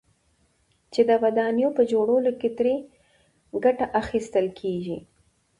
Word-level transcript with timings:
چې 0.93 1.01
د 1.09 1.11
ودانيو 1.23 1.69
په 1.77 1.83
جوړولو 1.91 2.31
كې 2.39 2.49
ترې 2.57 2.75
گټه 3.63 3.85
اخيستل 4.01 4.47
كېږي، 4.59 4.97